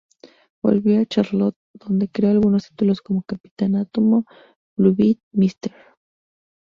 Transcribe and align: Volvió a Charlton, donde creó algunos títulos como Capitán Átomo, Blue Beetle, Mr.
Volvió 0.63 0.99
a 0.99 1.05
Charlton, 1.05 1.53
donde 1.75 2.07
creó 2.07 2.31
algunos 2.31 2.69
títulos 2.69 3.03
como 3.03 3.21
Capitán 3.21 3.75
Átomo, 3.75 4.25
Blue 4.75 4.95
Beetle, 4.97 5.21
Mr. 5.33 5.71